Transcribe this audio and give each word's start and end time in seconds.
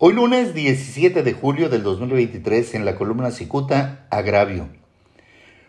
Hoy 0.00 0.12
lunes 0.12 0.54
17 0.54 1.24
de 1.24 1.32
julio 1.32 1.68
del 1.68 1.82
2023 1.82 2.76
en 2.76 2.84
la 2.84 2.94
columna 2.94 3.32
Cicuta, 3.32 4.06
agravio. 4.10 4.68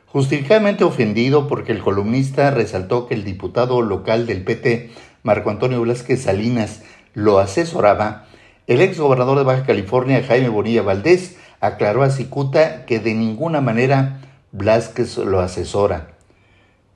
Justificadamente 0.05 0.83
ofendido 0.83 1.47
porque 1.47 1.71
el 1.71 1.79
columnista 1.81 2.51
resaltó 2.51 3.07
que 3.07 3.15
el 3.15 3.23
diputado 3.23 3.81
local 3.81 4.27
del 4.27 4.43
PT, 4.43 4.91
Marco 5.23 5.49
Antonio 5.49 5.81
Blasquez 5.81 6.21
Salinas, 6.21 6.83
lo 7.15 7.39
asesoraba, 7.39 8.27
el 8.67 8.81
ex 8.81 8.99
gobernador 8.99 9.39
de 9.39 9.45
Baja 9.45 9.65
California, 9.65 10.23
Jaime 10.23 10.49
Bonilla 10.49 10.83
Valdés, 10.83 11.37
aclaró 11.59 12.03
a 12.03 12.11
Cicuta 12.11 12.85
que 12.85 12.99
de 12.99 13.15
ninguna 13.15 13.61
manera 13.61 14.21
Blasquez 14.51 15.17
lo 15.17 15.39
asesora. 15.39 16.11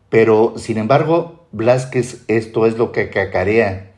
Pero, 0.09 0.53
sin 0.57 0.77
embargo, 0.77 1.47
Blasquez 1.51 2.25
esto 2.27 2.67
es 2.67 2.77
lo 2.77 2.91
que 2.91 3.09
cacarea 3.09 3.92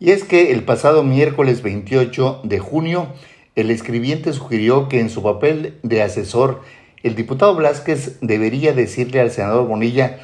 y 0.00 0.12
es 0.12 0.24
que 0.24 0.50
el 0.50 0.64
pasado 0.64 1.04
miércoles 1.04 1.62
28 1.62 2.40
de 2.42 2.58
junio, 2.58 3.08
el 3.54 3.70
escribiente 3.70 4.32
sugirió 4.32 4.88
que 4.88 4.98
en 4.98 5.10
su 5.10 5.22
papel 5.22 5.78
de 5.82 6.02
asesor, 6.02 6.62
el 7.02 7.14
diputado 7.14 7.54
Blasquez 7.54 8.18
debería 8.22 8.72
decirle 8.72 9.20
al 9.20 9.30
senador 9.30 9.68
Bonilla 9.68 10.18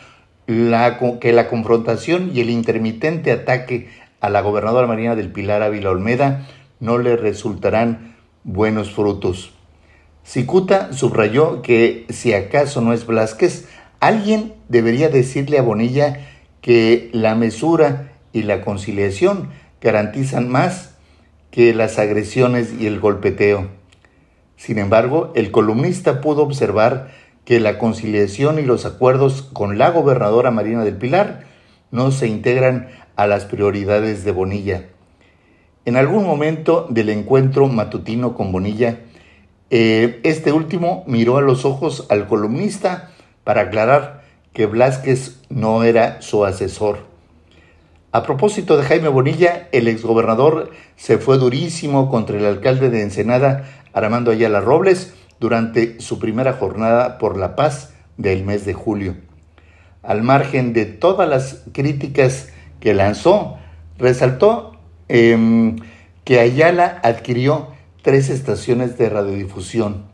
que 0.47 1.33
la 1.33 1.49
confrontación 1.49 2.31
y 2.35 2.41
el 2.41 2.49
intermitente 2.49 3.33
ataque 3.33 3.89
a 4.21 4.31
la 4.31 4.41
gobernadora 4.41 4.87
Marina 4.87 5.15
del 5.15 5.31
Pilar 5.31 5.63
Ávila 5.63 5.91
Olmeda 5.91 6.47
no 6.81 6.97
le 6.97 7.17
resultarán 7.17 8.17
buenos 8.45 8.93
frutos. 8.93 9.53
Cicuta 10.25 10.95
subrayó 10.95 11.61
que 11.61 12.07
si 12.09 12.33
acaso 12.33 12.81
no 12.81 12.95
es 12.95 13.07
Blasquez, 13.07 13.69
alguien 14.01 14.55
debería 14.71 15.11
decirle 15.11 15.59
a 15.59 15.63
Bonilla 15.63 16.27
que 16.63 17.11
la 17.13 17.35
mesura 17.35 18.13
y 18.33 18.43
la 18.43 18.63
conciliación 18.63 19.51
garantizan 19.87 20.49
más 20.49 20.97
que 21.53 21.73
las 21.73 22.01
agresiones 22.01 22.75
y 22.77 22.89
el 22.89 22.99
golpeteo. 22.99 23.69
Sin 24.57 24.79
embargo, 24.79 25.31
el 25.37 25.53
columnista 25.53 26.21
pudo 26.21 26.43
observar 26.43 27.13
que 27.45 27.61
la 27.61 27.79
conciliación 27.79 28.59
y 28.59 28.63
los 28.63 28.85
acuerdos 28.85 29.43
con 29.43 29.79
la 29.79 29.91
gobernadora 29.91 30.51
Marina 30.51 30.83
del 30.83 30.97
Pilar 30.97 31.45
no 31.93 32.11
se 32.11 32.27
integran 32.27 32.89
a 33.15 33.29
las 33.29 33.45
prioridades 33.45 34.25
de 34.25 34.33
Bonilla. 34.33 34.87
En 35.85 35.97
algún 35.97 36.25
momento 36.25 36.89
del 36.91 37.09
encuentro 37.11 37.69
matutino 37.69 38.35
con 38.35 38.51
Bonilla, 38.51 38.99
eh, 39.71 40.19
este 40.25 40.51
último 40.51 41.05
miró 41.07 41.37
a 41.37 41.43
los 41.43 41.65
ojos 41.65 42.09
al 42.11 42.27
columnista 42.27 43.13
para 43.45 43.63
aclarar 43.63 44.25
que 44.53 44.67
Blasquez 44.67 45.43
no 45.49 45.85
era 45.85 46.21
su 46.23 46.45
asesor. 46.45 47.16
A 48.17 48.23
propósito 48.23 48.79
de 48.79 48.83
Jaime 48.83 49.09
Bonilla, 49.09 49.69
el 49.73 49.89
exgobernador 49.89 50.71
se 50.97 51.19
fue 51.19 51.37
durísimo 51.37 52.11
contra 52.11 52.39
el 52.39 52.47
alcalde 52.47 52.89
de 52.89 53.03
Ensenada, 53.03 53.69
Armando 53.93 54.31
Ayala 54.31 54.63
Robles, 54.63 55.13
durante 55.39 56.01
su 56.01 56.19
primera 56.19 56.55
jornada 56.55 57.19
por 57.19 57.37
la 57.37 57.55
paz 57.57 57.93
del 58.17 58.43
mes 58.43 58.65
de 58.65 58.73
julio. 58.73 59.17
Al 60.03 60.23
margen 60.23 60.73
de 60.73 60.87
todas 60.87 61.29
las 61.29 61.65
críticas 61.75 62.49
que 62.81 62.95
lanzó, 62.95 63.59
resaltó 63.99 64.79
em, 65.09 65.77
que 66.25 66.41
Ayala 66.41 66.99
adquirió 67.03 67.69
tres 68.01 68.31
estaciones 68.31 68.97
de 68.97 69.11
radiodifusión. 69.11 70.07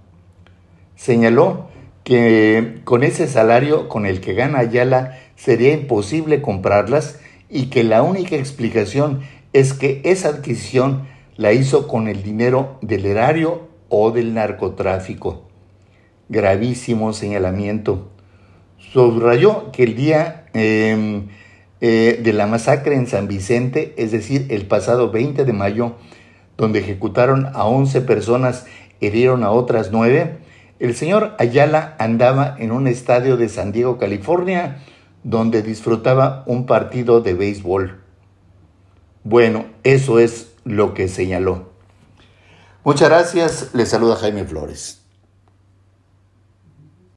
Señaló 0.97 1.69
que 2.03 2.81
con 2.83 3.05
ese 3.05 3.29
salario 3.29 3.89
con 3.89 4.07
el 4.07 4.21
que 4.21 4.35
gana 4.35 4.59
Ayala 4.59 5.21
sería 5.37 5.73
imposible 5.73 6.43
comprarlas 6.43 7.21
y 7.53 7.67
que 7.67 7.85
la 7.85 8.03
única 8.03 8.35
explicación 8.35 9.21
es 9.53 9.75
que 9.75 10.01
esa 10.05 10.31
adquisición 10.31 11.07
la 11.37 11.53
hizo 11.53 11.87
con 11.87 12.09
el 12.09 12.23
dinero 12.23 12.79
del 12.81 13.05
erario 13.05 13.69
o 13.91 14.11
del 14.11 14.33
narcotráfico. 14.33 15.43
Gravísimo 16.31 17.13
señalamiento. 17.13 18.09
Subrayó 18.79 19.71
que 19.71 19.83
el 19.85 19.95
día 19.95 20.47
em, 20.55 21.29
eh, 21.83 22.21
de 22.25 22.33
la 22.33 22.47
masacre 22.47 22.95
en 22.95 23.07
San 23.07 23.29
Vicente, 23.29 23.93
es 23.99 24.13
decir, 24.13 24.47
el 24.49 24.67
pasado 24.67 25.11
20 25.11 25.45
de 25.45 25.53
mayo, 25.53 25.97
donde 26.57 26.79
ejecutaron 26.79 27.49
a 27.53 27.65
11 27.67 28.01
personas, 28.01 28.65
herieron 29.03 29.45
a 29.45 29.51
otras 29.51 29.91
9, 29.93 30.39
el 30.81 30.95
señor 30.95 31.35
Ayala 31.39 31.97
andaba 31.99 32.57
en 32.59 32.73
un 32.73 32.87
estadio 32.87 33.37
de 33.37 33.51
San 33.51 33.73
Diego, 33.73 33.99
California, 33.99 34.79
donde 35.25 35.63
disfrutaba 35.63 36.43
un 36.47 36.67
partido 36.67 37.21
de 37.21 37.35
béisbol. 37.35 38.01
Bueno, 39.25 39.67
eso 39.85 40.19
es 40.19 40.53
lo 40.65 40.95
que 40.95 41.09
señaló. 41.09 41.71
Muchas 42.85 43.09
gracias, 43.09 43.71
le 43.75 43.87
saluda 43.87 44.17
Jaime 44.17 44.45
Flores. 44.45 45.02